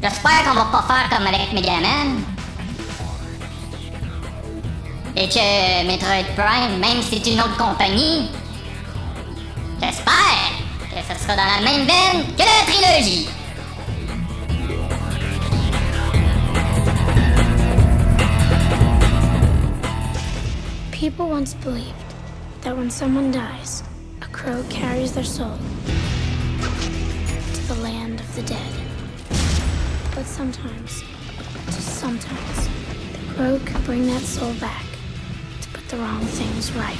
J'espère 0.02 0.42
qu'on 0.44 0.54
va 0.54 0.64
pas 0.64 0.82
faire 0.82 1.16
comme 1.16 1.26
avec 1.28 1.52
Megaman. 1.52 2.31
Et 5.14 5.28
que 5.28 5.86
Metroid 5.86 6.24
Prime, 6.34 6.78
même 6.80 7.02
si 7.02 7.20
c'est 7.22 7.30
une 7.32 7.40
autre 7.40 7.56
compagnie, 7.58 8.30
j'espère 9.78 10.52
que 10.90 10.96
ça 11.06 11.18
sera 11.18 11.36
dans 11.36 11.44
la 11.44 11.60
même 11.60 11.86
veine 11.86 12.24
que 12.34 12.42
la 12.42 12.64
trilogie. 12.66 13.28
People 20.92 21.28
once 21.28 21.52
believed 21.62 21.92
that 22.62 22.74
when 22.74 22.90
someone 22.90 23.30
dies, 23.30 23.82
a 24.22 24.26
crow 24.28 24.62
carries 24.70 25.12
their 25.12 25.24
soul 25.24 25.58
to 27.52 27.74
the 27.74 27.82
land 27.82 28.18
of 28.18 28.34
the 28.34 28.42
dead. 28.42 28.72
But 30.14 30.24
sometimes, 30.24 31.02
just 31.66 32.00
sometimes, 32.00 32.68
the 33.12 33.34
crow 33.34 33.58
could 33.66 33.84
bring 33.84 34.06
that 34.06 34.22
soul 34.22 34.54
back 34.54 34.91
the 35.92 35.98
wrong 35.98 36.24
things 36.24 36.72
right. 36.72 36.96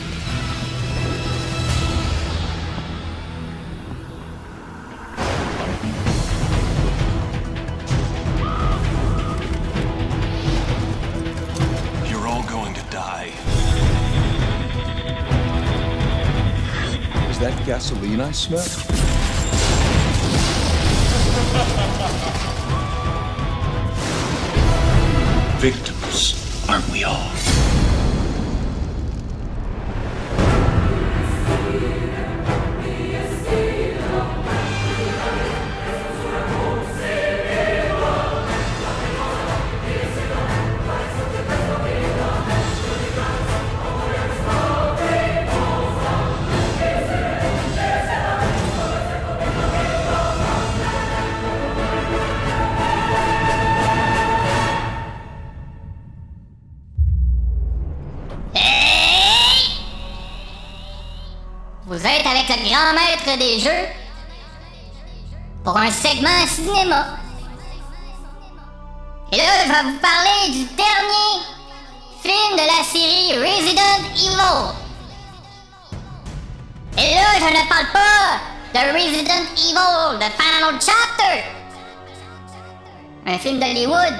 You're 12.11 12.26
all 12.28 12.43
going 12.43 12.74
to 12.74 12.82
die. 12.90 13.32
Is 17.30 17.38
that 17.38 17.62
gasoline 17.64 18.20
I 18.20 18.30
smell? 18.32 18.61
Victims, 25.61 26.68
aren't 26.68 26.86
we 26.90 27.05
all? 27.05 27.41
Des 63.25 63.61
jeux 63.61 63.87
pour 65.64 65.77
un 65.77 65.91
segment 65.91 66.47
cinéma. 66.47 67.07
Et 69.31 69.37
là, 69.37 69.45
je 69.64 69.68
vais 69.73 69.83
vous 69.91 69.99
parler 69.99 70.51
du 70.51 70.64
dernier 70.75 71.41
film 72.23 72.53
de 72.53 72.66
la 72.66 72.85
série 72.85 73.39
Resident 73.39 73.99
Evil. 74.14 74.75
Et 76.99 77.14
là, 77.14 77.39
je 77.39 77.45
ne 77.45 77.68
parle 77.68 77.87
pas 77.93 78.41
de 78.75 78.93
Resident 78.93 79.45
Evil, 79.57 80.18
The 80.18 80.31
Final 80.37 80.81
Chapter. 80.81 81.45
Un 83.27 83.39
film 83.39 83.61
d'Hollywood. 83.61 84.14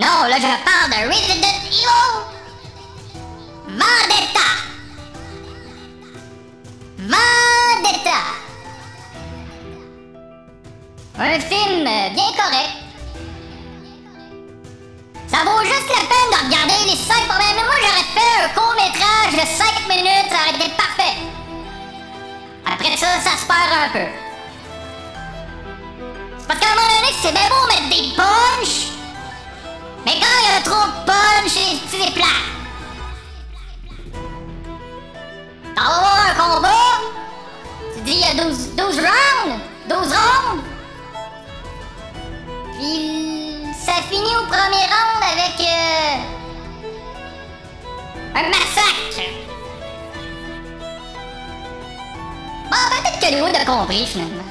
Non, 0.00 0.24
là, 0.28 0.36
je 0.36 0.64
parle 0.64 0.90
de 0.90 1.08
Resident 1.08 1.56
Evil 1.66 2.34
Vendetta! 3.68 4.73
Vendetta! 6.98 8.20
Un 11.18 11.40
film 11.40 11.84
bien 11.84 12.32
correct. 12.36 12.74
Ça 15.28 15.38
vaut 15.44 15.64
juste 15.64 15.88
la 15.88 16.04
peine 16.06 16.30
de 16.30 16.36
regarder 16.46 16.90
les 16.90 16.96
5 16.96 17.26
premières 17.28 17.54
minutes. 17.54 17.66
Moi, 17.66 17.74
j'aurais 17.80 18.08
fait 18.14 18.44
un 18.44 18.48
court 18.48 18.74
métrage 18.74 19.32
de 19.32 19.46
5 19.46 19.88
minutes, 19.88 20.28
ça 20.30 20.36
aurait 20.40 20.56
été 20.56 20.68
parfait. 20.76 21.16
Après 22.66 22.96
ça, 22.96 23.06
ça 23.22 23.36
se 23.36 23.46
perd 23.46 23.72
un 23.72 23.88
peu. 23.92 24.06
C'est 26.38 26.46
parce 26.46 26.60
qu'à 26.60 26.66
un 26.66 26.74
moment 26.74 26.88
donné, 26.88 27.12
c'est 27.20 27.32
bien 27.32 27.48
beau 27.48 27.66
mettre 27.68 27.88
des 27.88 28.14
punch, 28.14 28.74
mais 30.04 30.12
quand 30.20 30.36
il 30.40 30.46
y 30.46 30.56
a 30.56 30.60
trop 30.62 30.86
de 30.86 31.06
punch, 31.06 31.48
c'est 31.48 31.98
c'est 31.98 32.12
plat. 32.12 32.38
T'en 35.76 35.82
vas 35.82 35.98
voir 36.00 36.18
un 36.30 36.34
combat? 36.34 36.68
Tu 37.94 38.00
dis 38.02 38.12
il 38.12 38.20
y 38.20 38.40
a 38.40 38.44
12, 38.44 38.76
12 38.76 38.98
rounds? 38.98 39.60
12 39.88 39.98
rounds? 39.98 40.64
Puis 42.78 43.62
ça 43.84 43.94
finit 44.08 44.36
au 44.36 44.46
premier 44.46 44.86
round 44.86 45.22
avec 45.32 45.60
euh, 45.60 46.16
un 48.36 48.48
massacre. 48.48 49.28
Bon, 52.70 52.76
peut-être 52.90 53.20
que 53.20 53.26
Hollywood 53.26 53.56
a 53.56 53.64
compris 53.64 54.06
finalement. 54.06 54.44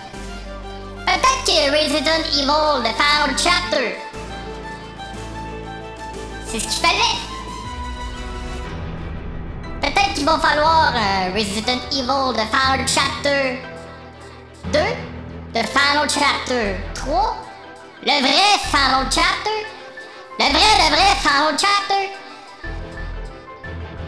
Peut-être 1.06 1.44
que 1.46 1.72
Resident 1.72 2.24
Evil, 2.34 2.84
The 2.84 2.94
Final 2.98 3.38
Chapter, 3.38 3.96
c'est 6.48 6.60
ce 6.60 6.68
qu'il 6.68 6.88
fallait. 6.88 7.33
Peut-être 9.84 10.14
qu'il 10.14 10.26
va 10.26 10.40
falloir 10.40 10.94
euh, 10.96 11.34
Resident 11.36 11.82
Evil 11.92 12.34
The 12.34 12.48
Final 12.50 12.88
Chapter 12.88 13.60
2, 14.72 14.80
The 15.54 15.68
Final 15.68 16.08
Chapter 16.10 16.78
3, 16.94 17.38
le 18.04 18.22
vrai 18.22 18.60
Final 18.72 19.06
Chapter, 19.12 19.68
le 20.40 20.46
vrai, 20.46 20.70
le 20.80 20.96
vrai 20.96 21.16
Final 21.22 21.58
Chapter. 21.60 22.10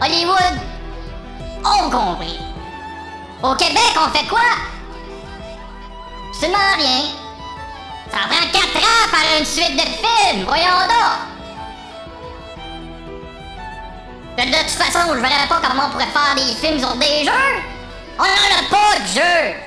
Hollywood, 0.00 0.60
on 1.62 1.90
compris. 1.90 2.40
Au 3.42 3.54
Québec, 3.54 3.92
on 3.96 4.08
fait 4.16 4.26
quoi? 4.28 4.40
Absolument 6.30 6.58
rien. 6.78 7.02
Ça 8.10 8.18
prend 8.30 8.46
4 8.50 8.64
ans 8.78 9.04
à 9.04 9.14
faire 9.14 9.38
une 9.38 9.44
suite 9.44 9.76
de 9.76 9.82
films, 9.82 10.46
voyons 10.46 10.86
donc. 10.88 11.35
De 14.46 14.52
toute 14.52 14.70
façon, 14.70 15.12
je 15.12 15.18
verrais 15.18 15.48
pas 15.48 15.60
comment 15.60 15.86
on 15.88 15.90
pourrait 15.90 16.06
faire 16.06 16.36
des 16.36 16.54
films 16.54 16.78
sur 16.78 16.94
des 16.94 17.24
jeux. 17.24 17.32
On 18.16 18.22
en 18.22 18.26
a 18.26 18.70
pas 18.70 19.00
de 19.00 19.06
jeux. 19.08 19.65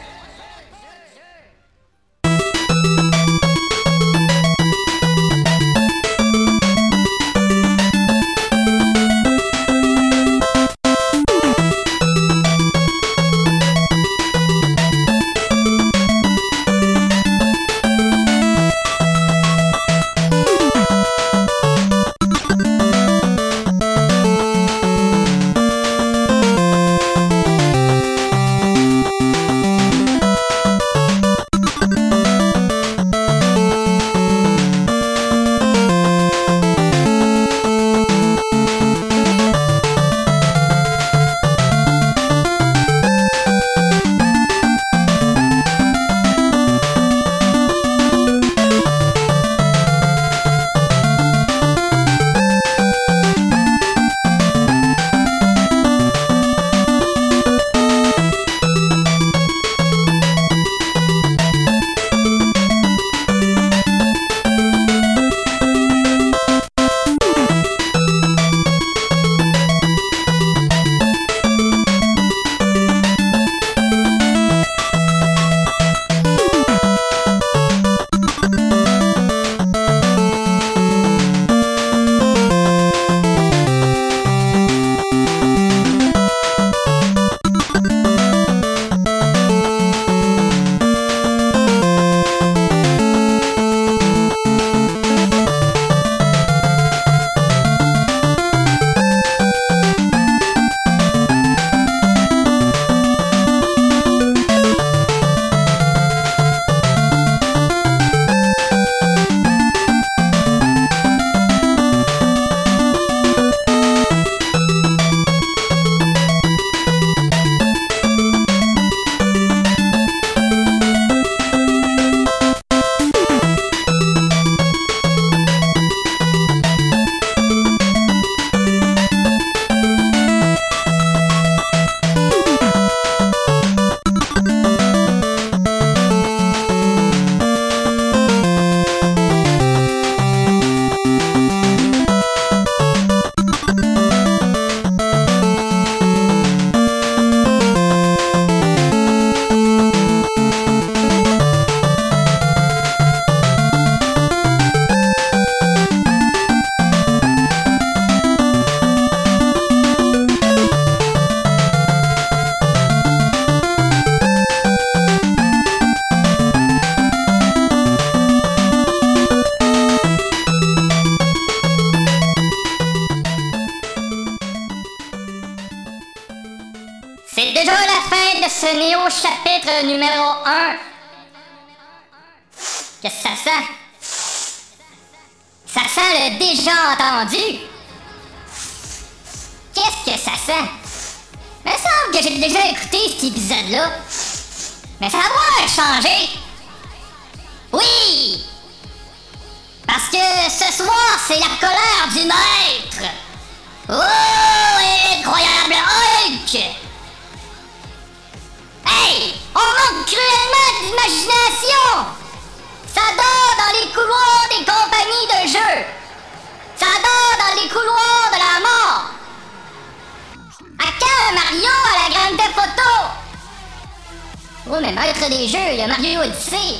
Maître 225.00 225.30
des 225.30 225.47
jeux, 225.47 225.72
il 225.72 225.80
y 225.80 225.82
a 225.82 225.88
Mario 225.88 226.22
Odyssey! 226.22 226.80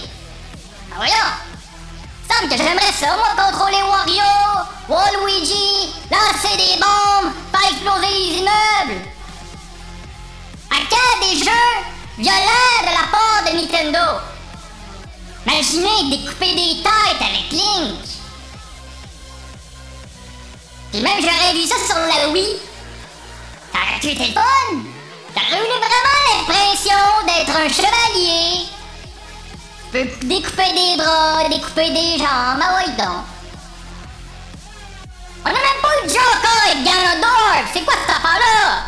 Ah 0.91 0.95
voyons! 0.97 1.49
semble 2.28 2.49
que 2.51 2.57
j'aimerais 2.57 2.91
ça, 2.91 3.17
contrôler 3.36 3.82
Wario, 3.82 4.24
Waluigi, 4.88 5.93
lancer 6.11 6.55
des 6.57 6.80
bombes, 6.80 7.34
faire 7.51 7.72
exploser 7.72 8.13
les 8.13 8.38
immeubles. 8.38 9.01
À 10.70 10.76
quand 10.89 11.28
des 11.28 11.39
jeux 11.39 11.76
violents 12.17 12.82
de 12.82 12.91
la 12.91 13.07
part 13.09 13.43
de 13.45 13.57
Nintendo? 13.57 14.20
Imaginez 15.47 16.17
découper 16.17 16.53
des 16.53 16.84
têtes 16.84 17.22
avec 17.22 17.51
Link. 17.51 17.99
Puis 20.91 21.01
même 21.01 21.22
j'aurais 21.22 21.53
vu 21.53 21.65
ça 21.65 21.76
sur 21.86 21.95
la 21.95 22.30
Wii. 22.30 22.57
Ça 23.72 23.80
aurait 23.80 24.13
été 24.13 24.28
le 24.28 24.34
fun. 24.34 24.89
Eu 25.36 25.61
vraiment 25.61 26.47
l'impression 26.47 27.25
d'être 27.25 27.55
un 27.55 27.69
chevalier 27.69 28.69
peux 29.91 30.05
découper 30.27 30.71
des 30.73 30.97
bras, 30.97 31.47
découper 31.49 31.89
des 31.89 32.17
jambes, 32.17 32.61
ah 32.61 32.75
ouais 32.75 32.91
donc. 32.91 33.25
On 35.43 35.49
a 35.49 35.53
même 35.53 35.82
pas 35.82 35.89
eu 36.03 36.07
de 36.07 36.13
jeu 36.13 36.19
encore 36.19 36.63
avec 36.65 36.84
Ganondorf, 36.84 37.69
c'est 37.73 37.84
quoi 37.84 37.93
cette 37.99 38.15
affaire-là? 38.15 38.84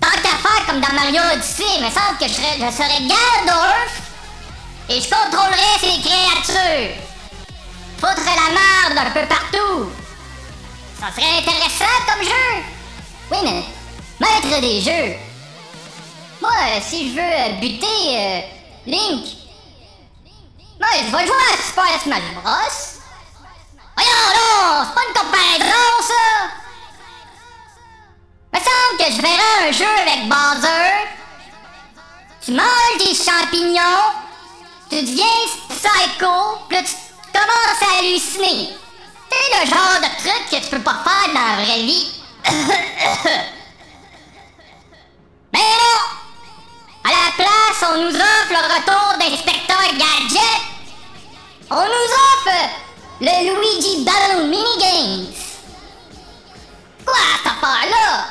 Tant 0.00 0.20
qu'à 0.20 0.36
faire 0.36 0.66
comme 0.66 0.80
dans 0.80 0.94
Mario 0.94 1.20
Odyssey, 1.32 1.64
il 1.76 1.84
me 1.84 1.90
semble 1.90 2.18
que 2.18 2.26
je 2.26 2.34
serais, 2.34 2.56
je 2.58 3.08
Ganondorf 3.08 3.92
et 4.88 5.00
je 5.00 5.08
contrôlerais 5.08 5.78
ces 5.80 6.00
créatures. 6.00 6.96
Foutre 7.98 8.24
la 8.24 8.50
merde 8.52 9.06
un 9.06 9.10
peu 9.10 9.26
partout. 9.26 9.90
Ça 11.00 11.06
serait 11.14 11.38
intéressant 11.38 11.84
comme 12.08 12.24
jeu. 12.24 12.73
Oui, 13.30 13.38
mais 13.42 13.62
maître 14.20 14.60
des 14.60 14.80
jeux, 14.80 15.16
moi, 16.40 16.50
si 16.82 17.10
je 17.10 17.14
veux 17.14 17.60
buter 17.60 17.86
euh, 17.86 18.40
Link, 18.86 19.24
moi, 20.78 20.88
je 20.98 21.16
vais 21.16 21.26
jouer 21.26 21.36
à 21.52 21.56
Super 21.56 22.00
Smash 22.02 22.22
Bros. 22.34 22.52
Voyons, 23.96 24.10
non, 24.34 24.84
c'est 24.84 24.94
pas 24.94 25.00
une 25.08 25.14
comparaison, 25.14 25.86
ça! 26.02 26.50
Me 28.52 28.58
semble 28.58 28.98
que 28.98 29.16
je 29.16 29.22
verrais 29.22 29.68
un 29.68 29.72
jeu 29.72 29.86
avec 30.02 30.28
Bowser. 30.28 31.08
Tu 32.44 32.52
manges 32.52 32.98
des 32.98 33.14
champignons, 33.14 34.12
tu 34.90 35.00
deviens 35.00 35.24
psycho, 35.70 36.58
puis 36.68 36.78
tu 36.84 36.94
commences 37.32 37.82
à 37.82 37.98
halluciner. 37.98 38.76
C'est 39.30 39.64
le 39.64 39.70
genre 39.70 40.00
de 40.00 40.22
truc 40.22 40.50
que 40.50 40.56
tu 40.56 40.70
peux 40.70 40.82
pas 40.82 41.02
faire 41.04 41.32
dans 41.32 41.56
la 41.56 41.64
vraie 41.64 41.82
vie. 41.82 42.23
Mais 45.52 45.58
non! 45.58 46.00
À 47.04 47.08
la 47.10 47.32
place, 47.36 47.80
on 47.92 47.98
nous 47.98 48.14
offre 48.14 48.50
le 48.50 48.62
retour 48.74 49.18
d'Inspecteur 49.18 49.84
Gadget. 49.92 50.60
On 51.70 51.84
nous 51.84 52.10
offre 52.30 52.58
le 53.20 53.34
Luigi 53.44 54.04
Battle 54.04 54.44
Minigames. 54.48 55.32
Quoi, 57.04 57.16
cette 57.36 57.52
affaire-là? 57.52 58.26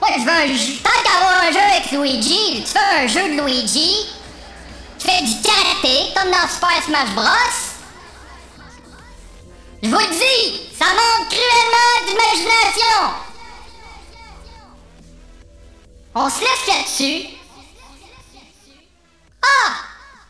Moi, 0.00 0.10
je 0.16 0.22
veux 0.22 0.30
un 0.30 0.46
jeu. 0.46 0.78
Tant 0.82 1.02
qu'avoir 1.02 1.42
un 1.42 1.52
jeu 1.52 1.60
avec 1.60 1.90
Luigi, 1.90 2.62
tu 2.64 2.70
fais 2.70 3.02
un 3.02 3.06
jeu 3.06 3.36
de 3.36 3.42
Luigi. 3.42 4.06
Tu 4.98 5.06
fais 5.06 5.22
du 5.22 5.40
karaté, 5.42 6.12
comme 6.14 6.30
dans 6.30 6.48
Super 6.48 6.82
Smash 6.84 7.10
Bros. 7.14 7.54
Je 9.82 9.88
vous 9.88 9.98
le 9.98 10.06
dis, 10.06 10.67
ça 10.78 10.86
manque 10.86 11.28
cruellement 11.28 12.06
d'imagination. 12.06 12.98
On 16.14 16.30
se 16.30 16.40
laisse 16.40 16.66
là-dessus. 16.66 17.26
Ah! 19.42 19.74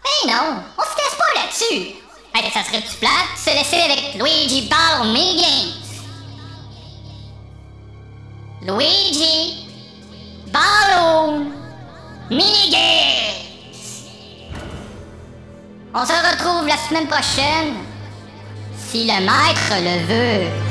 Mais 0.05 0.33
non, 0.33 0.63
on 0.77 0.83
se 0.83 0.97
laisse 0.97 1.19
pas 1.19 1.41
là-dessus. 1.41 1.99
Hey, 2.35 2.51
ça 2.53 2.63
serait 2.63 2.81
plus 2.81 2.97
plate 2.97 3.37
se 3.37 3.51
laisser 3.51 3.81
avec 3.81 4.15
Luigi 4.15 4.69
Ball 4.69 5.09
Mini 5.09 5.75
Luigi 8.63 9.67
Balloon 10.47 11.53
Mini 12.31 12.77
On 15.95 16.07
se 16.07 16.13
retrouve 16.13 16.69
la 16.69 16.77
semaine 16.77 17.09
prochaine, 17.09 17.75
si 18.91 19.05
le 19.05 19.21
maître 19.21 19.75
le 19.83 20.07
veut. 20.07 20.68